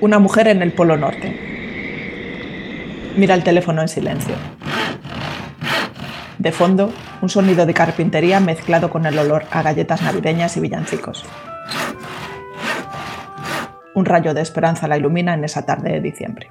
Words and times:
Una 0.00 0.18
mujer 0.18 0.48
en 0.48 0.62
el 0.62 0.72
Polo 0.72 0.96
Norte. 0.96 1.38
Mira 3.16 3.34
el 3.34 3.44
teléfono 3.44 3.82
en 3.82 3.88
silencio. 3.88 4.34
De 6.38 6.52
fondo, 6.52 6.90
un 7.20 7.28
sonido 7.28 7.66
de 7.66 7.74
carpintería 7.74 8.40
mezclado 8.40 8.88
con 8.88 9.04
el 9.04 9.18
olor 9.18 9.44
a 9.50 9.62
galletas 9.62 10.00
navideñas 10.00 10.56
y 10.56 10.60
villancicos. 10.60 11.26
Un 13.94 14.06
rayo 14.06 14.32
de 14.32 14.40
esperanza 14.40 14.88
la 14.88 14.96
ilumina 14.96 15.34
en 15.34 15.44
esa 15.44 15.66
tarde 15.66 15.92
de 15.92 16.00
diciembre. 16.00 16.50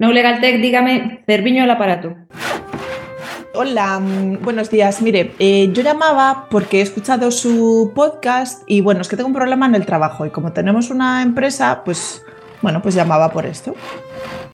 No 0.00 0.12
Legal 0.12 0.40
dígame, 0.40 1.24
Cerviño 1.26 1.64
el 1.64 1.70
aparato. 1.70 2.14
Hola, 3.60 3.98
mm, 3.98 4.44
buenos 4.44 4.70
días. 4.70 5.02
Mire, 5.02 5.32
eh, 5.40 5.70
yo 5.72 5.82
llamaba 5.82 6.46
porque 6.48 6.78
he 6.78 6.80
escuchado 6.80 7.32
su 7.32 7.90
podcast 7.92 8.62
y 8.68 8.82
bueno, 8.82 9.00
es 9.00 9.08
que 9.08 9.16
tengo 9.16 9.26
un 9.26 9.34
problema 9.34 9.66
en 9.66 9.74
el 9.74 9.84
trabajo 9.84 10.24
y 10.24 10.30
como 10.30 10.52
tenemos 10.52 10.90
una 10.90 11.22
empresa, 11.22 11.82
pues 11.84 12.24
bueno, 12.62 12.80
pues 12.80 12.94
llamaba 12.94 13.32
por 13.32 13.46
esto. 13.46 13.74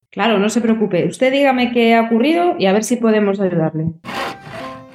Claro, 0.09 0.39
no 0.39 0.49
se 0.49 0.63
preocupe. 0.63 1.07
Usted 1.07 1.31
dígame 1.31 1.71
qué 1.71 1.95
ha 1.95 2.01
ocurrido 2.01 2.55
y 2.59 2.65
a 2.65 2.73
ver 2.73 2.83
si 2.83 2.97
podemos 2.97 3.39
ayudarle. 3.41 3.93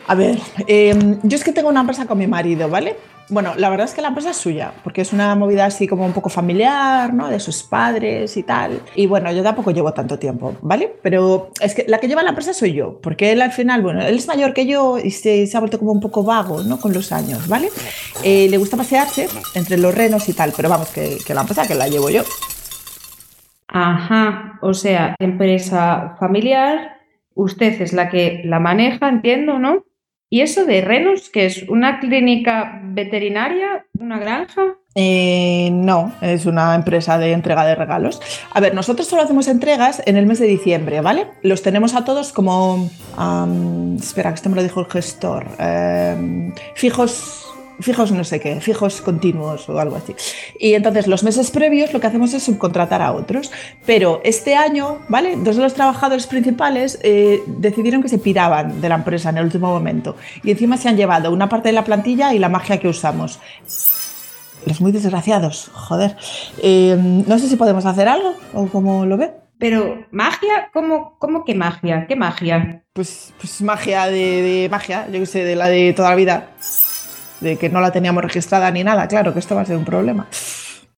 A 0.08 0.16
ver, 0.16 0.40
eh, 0.66 0.98
yo 1.22 1.36
es 1.38 1.44
que 1.44 1.52
tengo 1.52 1.70
una 1.70 1.82
empresa 1.82 2.08
con 2.08 2.18
mi 2.18 2.26
marido, 2.26 2.68
¿vale? 2.68 2.96
Bueno, 3.30 3.54
la 3.56 3.70
verdad 3.70 3.86
es 3.86 3.94
que 3.94 4.02
la 4.02 4.08
empresa 4.08 4.32
es 4.32 4.38
suya, 4.38 4.74
porque 4.84 5.02
es 5.02 5.14
una 5.14 5.36
movida 5.36 5.66
así 5.66 5.88
como 5.88 6.04
un 6.04 6.14
poco 6.14 6.30
familiar, 6.30 7.14
¿no? 7.14 7.28
De 7.28 7.40
sus 7.40 7.62
padres 7.62 8.36
y 8.38 8.44
tal. 8.44 8.82
Y 8.96 9.06
bueno, 9.06 9.32
yo 9.32 9.44
tampoco 9.44 9.70
llevo 9.70 9.94
tanto 9.94 10.18
tiempo, 10.18 10.56
¿vale? 10.62 10.92
Pero 11.04 11.52
es 11.62 11.76
que 11.76 11.86
la 11.88 12.00
que 12.00 12.08
lleva 12.08 12.24
la 12.24 12.30
empresa 12.30 12.54
soy 12.54 12.74
yo, 12.74 13.00
porque 13.02 13.32
él 13.32 13.42
al 13.42 13.52
final, 13.52 13.84
bueno, 13.84 14.02
él 14.02 14.16
es 14.16 14.28
mayor 14.28 14.54
que 14.54 14.66
yo 14.66 14.98
y 14.98 15.12
se, 15.12 15.48
ha 15.54 15.60
vuelto 15.60 15.78
como 15.78 15.92
un 15.92 16.00
poco 16.00 16.24
vago, 16.24 16.64
¿no? 16.64 16.80
Con 16.80 16.92
los 16.92 17.12
años, 17.12 17.48
¿vale? 17.48 17.70
Eh, 18.24 18.48
le 18.50 18.58
gusta 18.58 18.78
pasearse 18.78 19.30
entre 19.54 19.78
los 19.78 19.94
renos 19.94 20.28
y 20.28 20.34
tal, 20.34 20.52
pero 20.56 20.68
vamos, 20.68 20.90
que, 20.90 21.20
que 21.26 21.34
la 21.36 21.42
empresa 21.42 21.68
que 21.68 21.76
la 21.76 21.88
llevo 21.88 22.10
yo. 22.10 22.24
Ajá, 23.68 24.58
o 24.64 24.74
sea, 24.74 25.16
empresa 25.20 26.16
familiar, 26.20 26.98
usted 27.36 27.80
es 27.80 27.94
la 27.94 28.10
que 28.10 28.42
la 28.44 28.60
maneja, 28.60 29.08
entiendo, 29.08 29.60
¿no? 29.60 29.84
¿Y 30.32 30.42
eso 30.42 30.66
de 30.66 30.82
renos, 30.82 31.30
que 31.30 31.46
es 31.48 31.64
una 31.70 32.00
clínica 32.00 32.82
veterinaria, 32.84 33.86
una 33.98 34.20
granja? 34.20 34.62
Eh, 34.94 35.70
no, 35.72 36.14
es 36.22 36.46
una 36.46 36.76
empresa 36.76 37.18
de 37.18 37.32
entrega 37.32 37.66
de 37.66 37.74
regalos. 37.74 38.22
A 38.52 38.60
ver, 38.60 38.76
nosotros 38.76 39.08
solo 39.08 39.24
hacemos 39.24 39.48
entregas 39.48 40.04
en 40.06 40.18
el 40.18 40.28
mes 40.28 40.40
de 40.40 40.46
diciembre, 40.46 41.02
¿vale? 41.02 41.28
Los 41.42 41.64
tenemos 41.64 41.96
a 41.96 42.06
todos 42.06 42.32
como... 42.32 42.90
am, 43.18 43.96
espera, 43.96 44.30
que 44.30 44.36
esto 44.36 44.50
me 44.50 44.56
lo 44.56 44.64
dijo 44.64 44.82
el 44.82 44.86
gestor. 44.88 45.48
em, 45.58 46.54
fijos 46.76 47.39
fijos 47.80 48.12
no 48.12 48.24
sé 48.24 48.40
qué, 48.40 48.60
fijos 48.62 49.02
continuos 49.02 49.68
o 49.70 49.80
algo 49.80 49.96
así. 49.96 50.16
Y 50.60 50.74
entonces 50.74 51.08
los 51.08 51.24
meses 51.24 51.52
previos 51.52 51.94
lo 51.94 52.00
que 52.00 52.08
hacemos 52.08 52.34
es 52.34 52.44
subcontratar 52.44 53.02
a 53.02 53.12
otros. 53.14 53.52
Pero 53.86 54.22
este 54.24 54.56
año, 54.56 55.00
¿vale? 55.08 55.36
Dos 55.38 55.56
de 55.56 55.64
los 55.64 55.74
trabajadores 55.74 56.28
principales 56.28 57.00
eh, 57.04 57.42
decidieron 57.48 58.02
que 58.02 58.10
se 58.10 58.20
piraban 58.20 58.82
de 58.82 58.90
la 58.90 58.96
empresa 58.96 59.30
en 59.30 59.38
el 59.38 59.46
último 59.46 59.68
momento. 59.68 60.16
Y 60.44 60.52
encima 60.52 60.78
se 60.78 60.90
han 60.90 60.98
llevado 60.98 61.32
una 61.32 61.50
parte 61.50 61.70
de 61.70 61.74
la 61.74 61.84
plantilla 61.84 62.34
y 62.34 62.40
la 62.40 62.50
magia 62.50 62.80
que 62.80 62.88
usamos. 62.88 63.40
Los 64.66 64.82
muy 64.82 64.92
desgraciados, 64.92 65.70
joder. 65.74 66.18
Eh, 66.62 66.98
no 67.00 67.40
sé 67.40 67.48
si 67.48 67.56
podemos 67.56 67.86
hacer 67.86 68.08
algo 68.08 68.34
o 68.54 68.68
cómo 68.68 69.06
lo 69.06 69.18
ve. 69.18 69.32
Pero, 69.58 70.06
¿magia? 70.12 70.70
¿Cómo, 70.74 71.18
cómo 71.20 71.44
que 71.44 71.54
magia? 71.54 72.08
¿Qué 72.08 72.16
magia? 72.16 72.84
Pues, 72.94 73.34
pues 73.38 73.62
magia 73.62 74.08
de, 74.08 74.42
de 74.42 74.70
magia, 74.70 75.08
yo 75.12 75.20
que 75.20 75.26
sé, 75.26 75.44
de 75.44 75.56
la 75.56 75.68
de 75.68 75.94
toda 75.94 76.12
la 76.12 76.16
vida. 76.16 76.50
De 77.42 77.58
que 77.58 77.70
no 77.70 77.82
la 77.82 77.92
teníamos 77.92 78.24
registrada 78.24 78.70
ni 78.72 78.84
nada, 78.84 79.08
claro 79.08 79.34
que 79.34 79.40
esto 79.40 79.56
va 79.56 79.62
a 79.62 79.66
ser 79.66 79.78
un 79.78 79.86
problema. 79.86 80.28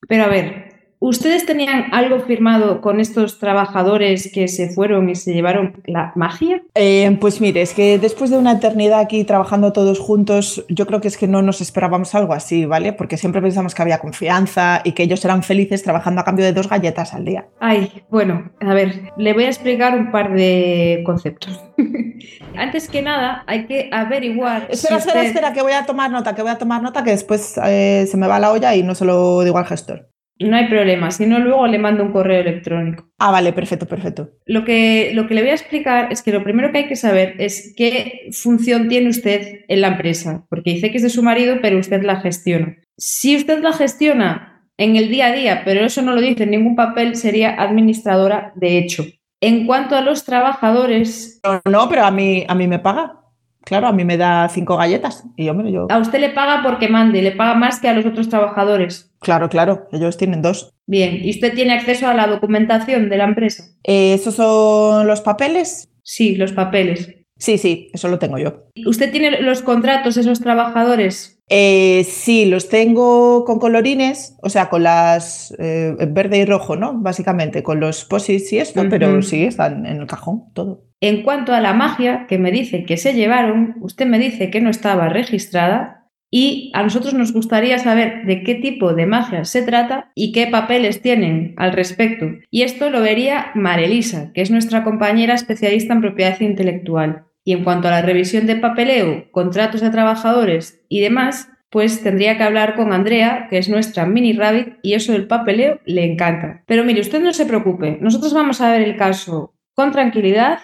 Pero 0.08 0.24
a 0.24 0.28
ver, 0.28 0.71
¿ustedes 1.02 1.46
tenían 1.46 1.94
algo 1.94 2.20
firmado 2.22 2.80
con 2.80 3.00
estos 3.00 3.40
trabajadores 3.40 4.32
que 4.34 4.48
se 4.48 4.70
fueron 4.70 5.10
y 5.10 5.16
se 5.16 5.34
llevaron 5.34 5.82
la 5.86 6.14
magia? 6.16 6.62
Eh, 6.76 7.18
pues 7.20 7.42
mire, 7.42 7.62
es 7.64 7.74
que 7.74 7.98
después 8.00 8.30
de 8.30 8.38
una 8.38 8.54
eternidad 8.54 9.00
aquí 9.00 9.24
trabajando 9.26 9.74
todos 9.74 10.00
juntos, 10.00 10.64
yo 10.70 10.86
creo 10.88 11.02
que 11.02 11.08
es 11.10 11.18
que 11.18 11.28
no 11.28 11.42
nos 11.42 11.60
esperábamos 11.60 12.16
algo 12.16 12.34
así, 12.34 12.66
¿vale? 12.66 12.94
Porque 12.94 13.18
siempre 13.18 13.42
pensamos 13.42 13.76
que 13.76 13.82
había 13.82 14.00
confianza 14.00 14.82
y 14.84 14.92
que 14.94 15.04
ellos 15.04 15.26
eran 15.26 15.44
felices 15.44 15.84
trabajando 15.84 16.22
a 16.22 16.24
cambio 16.24 16.46
de 16.46 16.54
dos 16.54 16.70
galletas 16.70 17.14
al 17.14 17.26
día. 17.26 17.48
Ay, 17.60 17.92
bueno, 18.10 18.52
a 18.62 18.74
ver, 18.74 19.12
le 19.18 19.34
voy 19.34 19.46
a 19.46 19.48
explicar 19.48 19.98
un 19.98 20.12
par 20.12 20.34
de 20.34 21.02
conceptos. 21.06 21.60
Antes 22.56 22.88
que 22.88 23.02
nada, 23.02 23.44
hay 23.48 23.66
que 23.66 23.90
averiguar. 23.92 24.68
si 24.68 24.74
Espera, 24.74 24.98
espera, 24.98 25.20
usted- 25.22 25.30
espera, 25.30 25.54
que 25.54 25.62
voy 25.64 25.72
a 25.74 25.86
tomar 25.86 26.12
nota, 26.12 26.36
que 26.36 26.42
voy 26.44 26.52
a 26.52 26.58
tomar 26.60 26.82
nota, 26.84 27.04
que 27.04 27.10
después 27.12 27.60
eh, 27.66 28.06
se 28.10 28.18
me 28.18 28.28
va 28.28 28.38
la 28.40 28.52
olla 28.52 28.76
y 28.76 28.84
no 28.84 28.94
se 28.94 29.06
lo 29.06 29.42
digo 29.44 29.58
al 29.58 29.66
gestor. 29.66 30.11
No 30.42 30.56
hay 30.56 30.68
problema, 30.68 31.12
si 31.12 31.26
no, 31.26 31.40
luego 31.40 31.68
le 31.68 31.78
mando 31.80 32.04
un 32.04 32.12
correo 32.12 32.42
electrónico. 32.42 33.10
Ah, 33.20 33.32
vale, 33.32 33.54
perfecto, 33.54 33.86
perfecto. 33.86 34.32
Lo 34.46 34.66
que, 34.66 35.12
lo 35.14 35.28
que 35.28 35.36
le 35.36 35.42
voy 35.42 35.52
a 35.52 35.56
explicar 35.56 36.12
es 36.12 36.22
que 36.22 36.32
lo 36.32 36.44
primero 36.44 36.72
que 36.72 36.80
hay 36.80 36.88
que 36.88 36.96
saber 36.96 37.36
es 37.38 37.74
qué 37.78 38.30
función 38.32 38.88
tiene 38.88 39.10
usted 39.10 39.66
en 39.68 39.82
la 39.82 39.90
empresa, 39.90 40.46
porque 40.50 40.72
dice 40.72 40.92
que 40.92 40.98
es 40.98 41.04
de 41.04 41.10
su 41.10 41.24
marido, 41.24 41.58
pero 41.62 41.78
usted 41.78 42.04
la 42.04 42.20
gestiona. 42.22 42.78
Si 42.98 43.36
usted 43.36 43.62
la 43.62 43.74
gestiona 43.74 44.68
en 44.78 44.96
el 44.96 45.10
día 45.10 45.28
a 45.28 45.32
día, 45.34 45.62
pero 45.64 45.86
eso 45.86 46.02
no 46.02 46.14
lo 46.14 46.22
dice 46.22 46.44
en 46.44 46.52
ningún 46.52 46.76
papel, 46.76 47.16
sería 47.16 47.62
administradora 47.62 48.52
de 48.56 48.78
hecho. 48.78 49.06
En 49.42 49.66
cuanto 49.66 49.96
a 49.96 50.02
los 50.02 50.24
trabajadores, 50.24 51.40
No, 51.44 51.62
no, 51.70 51.90
pero 51.90 52.04
a 52.04 52.12
mí, 52.12 52.46
a 52.48 52.56
mí 52.56 52.68
me 52.68 52.80
paga. 52.80 53.21
Claro, 53.64 53.88
a 53.88 53.94
mí 53.94 54.04
me 54.04 54.18
da 54.18 54.50
cinco 54.50 54.76
galletas 54.76 55.24
y 55.36 55.46
yo, 55.46 55.54
yo... 55.68 55.88
a 55.90 56.00
usted 56.00 56.20
le 56.20 56.30
paga 56.30 56.62
porque 56.64 56.90
mande, 56.90 57.22
le 57.22 57.32
paga 57.32 57.54
más 57.54 57.80
que 57.80 57.88
a 57.88 57.94
los 57.94 58.06
otros 58.06 58.28
trabajadores. 58.28 59.12
Claro, 59.20 59.50
claro, 59.50 59.88
ellos 59.92 60.18
tienen 60.18 60.42
dos. 60.42 60.74
Bien, 60.88 61.20
¿y 61.24 61.30
usted 61.30 61.54
tiene 61.54 61.74
acceso 61.74 62.08
a 62.08 62.14
la 62.14 62.28
documentación 62.28 63.10
de 63.10 63.18
la 63.18 63.26
empresa? 63.26 63.66
Eh, 63.84 64.14
¿Esos 64.14 64.36
son 64.36 65.06
los 65.06 65.22
papeles? 65.22 65.90
Sí, 66.02 66.36
los 66.36 66.52
papeles. 66.54 67.21
Sí, 67.42 67.58
sí, 67.58 67.90
eso 67.92 68.08
lo 68.08 68.20
tengo 68.20 68.38
yo. 68.38 68.68
¿Usted 68.86 69.12
tiene 69.12 69.42
los 69.42 69.64
contratos 69.64 70.14
de 70.14 70.22
esos 70.22 70.42
trabajadores? 70.42 71.42
Eh, 71.50 72.06
sí, 72.08 72.46
los 72.46 72.70
tengo 72.70 73.46
con 73.46 73.58
colorines, 73.58 74.38
o 74.44 74.50
sea, 74.50 74.70
con 74.70 74.84
las 74.84 75.52
eh, 75.58 75.96
verde 76.08 76.38
y 76.38 76.46
rojo, 76.46 76.76
¿no? 76.76 76.94
Básicamente, 76.94 77.64
con 77.64 77.80
los 77.80 78.06
posits 78.06 78.54
y 78.54 78.60
esto, 78.60 78.84
pero 78.92 79.24
sí, 79.24 79.44
están 79.44 79.88
en 79.88 80.02
el 80.02 80.08
cajón, 80.08 80.54
todo. 80.54 80.86
En 81.02 81.24
cuanto 81.24 81.52
a 81.54 81.62
la 81.62 81.74
magia, 81.74 82.28
que 82.30 82.38
me 82.38 82.52
dice 82.52 82.86
que 82.86 82.96
se 82.98 83.16
llevaron, 83.16 83.76
usted 83.82 84.06
me 84.06 84.20
dice 84.20 84.52
que 84.52 84.62
no 84.62 84.70
estaba 84.70 85.10
registrada 85.10 86.02
y 86.30 86.72
a 86.76 86.84
nosotros 86.84 87.16
nos 87.16 87.34
gustaría 87.34 87.80
saber 87.80 88.26
de 88.28 88.44
qué 88.44 88.54
tipo 88.54 88.94
de 88.94 89.08
magia 89.08 89.46
se 89.46 89.64
trata 89.64 90.12
y 90.14 90.32
qué 90.32 90.46
papeles 90.46 91.02
tienen 91.02 91.56
al 91.58 91.74
respecto. 91.74 92.28
Y 92.52 92.62
esto 92.62 92.92
lo 92.92 93.02
vería 93.02 93.48
Marelisa, 93.56 94.32
que 94.34 94.42
es 94.42 94.52
nuestra 94.52 94.84
compañera 94.84 95.34
especialista 95.34 95.94
en 95.94 96.02
propiedad 96.02 96.40
intelectual. 96.40 97.26
Y 97.44 97.54
en 97.54 97.64
cuanto 97.64 97.88
a 97.88 97.92
la 97.92 98.02
revisión 98.02 98.46
de 98.46 98.56
papeleo, 98.56 99.32
contratos 99.32 99.82
de 99.82 99.90
trabajadores 99.90 100.84
y 100.90 101.02
demás, 101.02 101.50
pues 101.72 102.04
tendría 102.04 102.38
que 102.38 102.44
hablar 102.44 102.76
con 102.76 102.94
Andrea, 102.94 103.48
que 103.50 103.58
es 103.58 103.70
nuestra 103.70 104.06
mini 104.06 104.34
rabbit, 104.34 104.76
y 104.84 104.94
eso 104.94 105.14
del 105.14 105.28
papeleo 105.28 105.80
le 105.86 106.04
encanta. 106.04 106.64
Pero 106.68 106.84
mire, 106.84 107.02
usted 107.02 107.22
no 107.22 107.34
se 107.34 107.46
preocupe, 107.46 107.98
nosotros 108.02 108.34
vamos 108.34 108.62
a 108.62 108.72
ver 108.72 108.82
el 108.82 108.98
caso 108.98 109.56
con 109.74 109.92
tranquilidad 109.92 110.60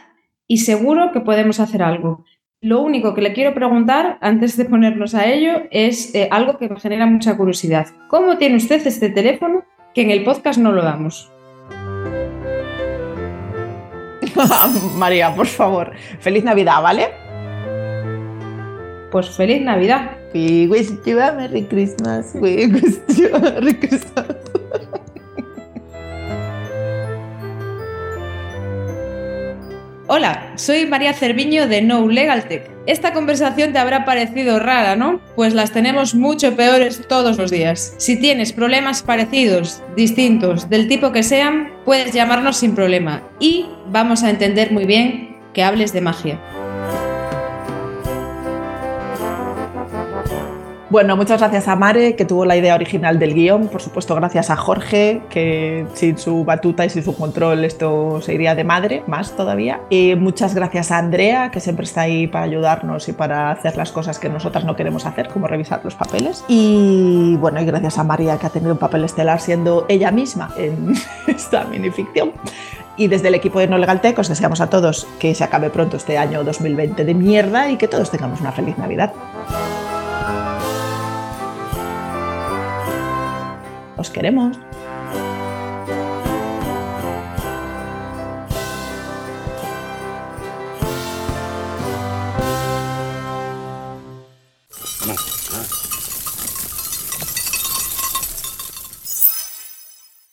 y 0.47 0.57
seguro 0.57 1.11
que 1.13 1.21
podemos 1.21 1.59
hacer 1.59 1.81
algo. 1.81 2.25
Lo 2.59 2.81
único 2.81 3.13
que 3.13 3.21
le 3.21 3.33
quiero 3.33 3.53
preguntar 3.53 4.17
antes 4.21 4.57
de 4.57 4.65
ponernos 4.65 5.15
a 5.15 5.27
ello 5.27 5.63
es 5.71 6.13
eh, 6.13 6.27
algo 6.31 6.57
que 6.57 6.67
me 6.67 6.79
genera 6.79 7.05
mucha 7.05 7.37
curiosidad. 7.37 7.87
¿Cómo 8.09 8.37
tiene 8.37 8.57
usted 8.57 8.85
este 8.85 9.09
teléfono 9.09 9.63
que 9.93 10.01
en 10.01 10.11
el 10.11 10.23
podcast 10.23 10.59
no 10.59 10.71
lo 10.71 10.83
damos? 10.83 11.31
María, 14.95 15.33
por 15.35 15.47
favor, 15.47 15.91
feliz 16.19 16.43
Navidad, 16.43 16.81
¿vale? 16.81 17.09
Pues 19.11 19.29
feliz 19.29 19.61
Navidad. 19.61 20.11
We 20.33 20.67
wish 20.67 20.89
you 21.05 21.19
a 21.19 21.31
Merry 21.31 21.63
Christmas. 21.63 22.31
We 22.35 22.67
wish 22.67 22.99
you 23.17 23.33
a 23.33 23.39
Merry 23.39 23.73
Christmas. 23.75 24.35
Hola, 30.07 30.53
soy 30.55 30.85
María 30.85 31.13
Cerviño 31.13 31.67
de 31.67 31.81
No 31.81 32.07
Legal 32.07 32.47
Tech. 32.47 32.76
Esta 32.87 33.11
conversación 33.11 33.73
te 33.73 33.79
habrá 33.79 34.05
parecido 34.05 34.59
rara, 34.59 34.95
¿no? 34.95 35.19
Pues 35.35 35.53
las 35.53 35.71
tenemos 35.71 36.15
mucho 36.15 36.55
peores 36.55 37.05
todos 37.09 37.37
los 37.37 37.51
días. 37.51 37.93
Si 37.97 38.15
tienes 38.15 38.53
problemas 38.53 39.03
parecidos, 39.03 39.83
distintos, 39.97 40.69
del 40.69 40.87
tipo 40.87 41.11
que 41.11 41.21
sean, 41.21 41.69
puedes 41.83 42.13
llamarnos 42.13 42.55
sin 42.55 42.75
problema 42.75 43.23
y 43.41 43.65
vamos 43.91 44.23
a 44.23 44.29
entender 44.29 44.71
muy 44.71 44.85
bien 44.85 45.35
que 45.53 45.63
hables 45.63 45.91
de 45.91 45.99
magia. 45.99 46.39
Bueno, 50.89 51.17
muchas 51.17 51.41
gracias 51.41 51.67
a 51.67 51.75
Mare, 51.75 52.15
que 52.15 52.23
tuvo 52.23 52.45
la 52.45 52.55
idea 52.55 52.73
original 52.73 53.19
del 53.19 53.33
guion. 53.33 53.67
Por 53.67 53.81
supuesto, 53.81 54.15
gracias 54.15 54.49
a 54.49 54.55
Jorge, 54.55 55.21
que 55.29 55.85
sin 55.93 56.17
su 56.17 56.45
batuta 56.45 56.85
y 56.85 56.89
sin 56.89 57.03
su 57.03 57.13
control 57.13 57.65
esto 57.65 58.21
se 58.21 58.33
iría 58.33 58.55
de 58.55 58.63
madre, 58.63 59.03
más 59.05 59.35
todavía. 59.35 59.81
Y 59.89 60.15
muchas 60.15 60.55
gracias 60.55 60.91
a 60.91 60.99
Andrea, 60.99 61.51
que 61.51 61.59
siempre 61.59 61.83
está 61.83 62.01
ahí 62.01 62.27
para 62.27 62.45
ayudarnos 62.45 63.09
y 63.09 63.11
para 63.11 63.51
hacer 63.51 63.75
las 63.75 63.91
cosas 63.91 64.17
que 64.17 64.29
nosotras 64.29 64.63
no 64.63 64.77
queremos 64.77 65.05
hacer, 65.05 65.27
como 65.27 65.47
revisar 65.47 65.81
los 65.83 65.95
papeles. 65.95 66.45
Y 66.47 67.35
bueno, 67.35 67.59
y 67.61 67.65
gracias 67.65 67.97
a 67.97 68.05
María, 68.05 68.37
que 68.37 68.45
ha 68.45 68.49
tenido 68.49 68.71
un 68.71 68.79
papel 68.79 69.03
estelar 69.03 69.41
siendo 69.41 69.85
ella 69.89 70.11
misma 70.11 70.51
en 70.57 70.93
esta 71.27 71.65
minificción. 71.65 72.31
Y 72.95 73.09
desde 73.09 73.27
el 73.27 73.35
equipo 73.35 73.59
de 73.59 73.67
No 73.67 73.77
Legal 73.77 73.99
Tech 73.99 74.17
os 74.17 74.29
deseamos 74.29 74.61
a 74.61 74.69
todos 74.69 75.05
que 75.19 75.35
se 75.35 75.43
acabe 75.43 75.69
pronto 75.69 75.97
este 75.97 76.17
año 76.17 76.45
2020 76.45 77.03
de 77.03 77.13
mierda 77.13 77.69
y 77.69 77.75
que 77.75 77.89
todos 77.89 78.09
tengamos 78.09 78.39
una 78.39 78.53
feliz 78.53 78.77
Navidad. 78.77 79.11
Os 83.97 84.09
queremos. 84.09 84.59